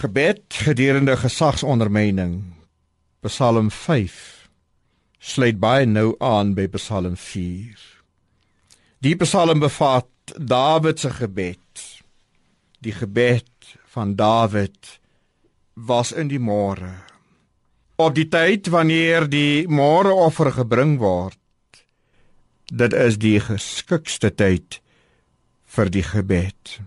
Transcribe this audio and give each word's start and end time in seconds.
Gebed 0.00 0.42
gedurende 0.48 1.16
gesagsondermyning. 1.16 2.54
Psalm 3.20 3.70
5 3.70 4.48
sluit 5.18 5.58
baie 5.60 5.84
nou 5.84 6.14
aan 6.24 6.54
by 6.56 6.64
Psalm 6.72 7.18
4. 7.20 7.76
Die 9.04 9.12
Psalm 9.20 9.60
bevat 9.60 10.08
Dawid 10.52 11.02
se 11.04 11.10
gebed. 11.18 11.82
Die 12.80 12.94
gebed 12.96 13.74
van 13.92 14.14
Dawid 14.16 14.94
was 15.74 16.12
in 16.16 16.32
die 16.32 16.40
môre. 16.40 16.94
Op 18.00 18.16
die 18.16 18.28
tyd 18.32 18.70
wanneer 18.72 19.28
die 19.28 19.68
môreoffer 19.68 20.48
gebring 20.62 20.96
word, 21.02 21.36
dit 22.72 22.96
is 22.96 23.20
die 23.20 23.36
geskikste 23.36 24.32
tyd 24.32 24.80
vir 25.76 25.92
die 25.92 26.06
gebed. 26.08 26.80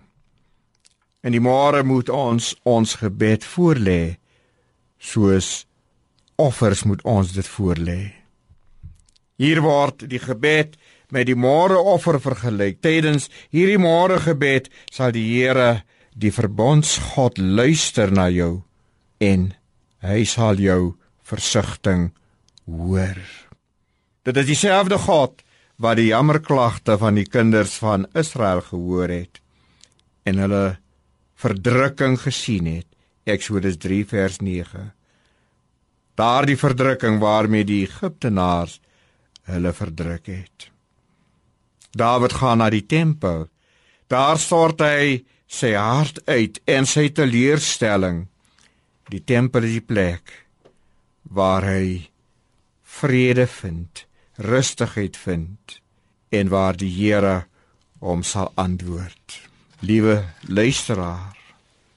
En 1.24 1.32
die 1.32 1.40
môre 1.40 1.80
moet 1.88 2.10
ons 2.12 2.52
ons 2.68 2.98
gebed 3.00 3.46
voorlê 3.54 4.16
soos 5.00 5.64
offers 6.40 6.84
moet 6.88 7.02
ons 7.08 7.32
dit 7.32 7.48
voorlê. 7.56 8.00
Hier 9.40 9.60
word 9.64 10.04
die 10.10 10.20
gebed 10.22 10.76
met 11.14 11.28
die 11.28 11.38
môreoffer 11.38 12.18
vergelyk. 12.22 12.80
Tydens 12.82 13.28
hierdie 13.54 13.80
môregebed 13.80 14.70
sal 14.92 15.14
die 15.14 15.24
Here, 15.26 15.84
die 16.14 16.32
verbondsgod, 16.34 17.38
luister 17.38 18.12
na 18.14 18.28
jou 18.30 18.62
en 19.22 19.52
hy 20.04 20.22
sal 20.28 20.60
jou 20.60 20.94
versigtiging 21.24 22.10
hoor. 22.68 23.18
Dit 24.24 24.38
is 24.40 24.48
dieselfde 24.52 24.98
God 25.00 25.42
wat 25.82 25.98
die 25.98 26.10
jammerklagte 26.12 26.96
van 27.00 27.18
die 27.18 27.26
kinders 27.26 27.76
van 27.82 28.06
Israel 28.14 28.62
gehoor 28.64 29.10
het 29.10 29.40
en 30.24 30.40
hulle 30.40 30.64
verdrukking 31.44 32.16
gesien 32.20 32.68
het. 32.70 32.88
Eksodus 33.24 33.76
3 33.80 34.04
vers 34.08 34.40
9. 34.40 34.92
Daardie 36.16 36.56
verdrukking 36.56 37.18
waarmee 37.20 37.66
die 37.68 37.82
Egiptenaars 37.84 38.78
hulle 39.50 39.72
verdruk 39.76 40.28
het. 40.30 40.68
Dawid 41.92 42.36
gaan 42.40 42.62
na 42.62 42.70
die 42.72 42.84
tempel. 42.86 43.48
Daar 44.08 44.38
stort 44.40 44.80
hy 44.84 45.24
sy 45.46 45.74
hart 45.76 46.20
uit 46.28 46.60
en 46.70 46.88
sy 46.88 47.08
teleurstelling. 47.14 48.26
Die 49.12 49.22
tempel 49.24 49.68
is 49.68 49.78
die 49.78 49.84
plek 49.84 50.32
waar 51.24 51.64
hy 51.66 52.10
vrede 53.00 53.46
vind, 53.50 54.04
rustigheid 54.36 55.16
vind 55.16 55.80
en 56.34 56.52
waar 56.52 56.76
die 56.76 56.92
Here 56.92 57.44
hom 58.04 58.22
sal 58.26 58.52
antwoord. 58.60 59.53
Liewe 59.80 60.24
luisteraar, 60.46 61.34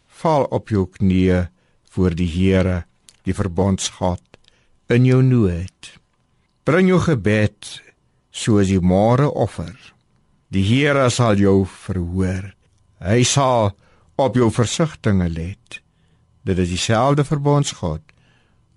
val 0.08 0.48
op 0.50 0.70
jou 0.70 0.88
knieë 0.90 1.48
voor 1.94 2.16
die 2.18 2.30
Here, 2.30 2.86
die 3.24 3.36
verbondsgod 3.36 4.24
in 4.90 5.06
jou 5.06 5.22
nood. 5.22 5.92
Bring 6.64 6.90
jou 6.90 7.00
gebed 7.04 7.78
soos 8.32 8.72
die 8.72 8.82
môre 8.82 9.30
offer. 9.30 9.76
Die 10.50 10.64
Here 10.64 11.10
sal 11.12 11.40
jou 11.42 11.66
verhoor. 11.86 12.54
Hy 13.04 13.22
sal 13.28 13.74
op 14.18 14.38
jou 14.40 14.50
versigtings 14.54 15.34
let. 15.36 15.82
Dit 16.48 16.58
is 16.64 16.72
dieselfde 16.72 17.28
verbondsgod 17.28 18.04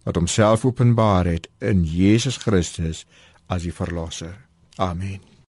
wat 0.05 0.17
homself 0.17 0.65
openbaar 0.65 1.29
het 1.29 1.49
in 1.59 1.85
Jesus 1.85 2.41
Christus 2.41 3.05
as 3.47 3.67
die 3.67 3.75
verlosser. 3.75 4.35
Amen. 4.77 5.30